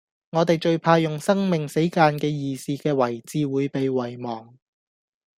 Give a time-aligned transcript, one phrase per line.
[0.31, 4.57] 我地最怕用生命死諫既義士既遺志會被遺忘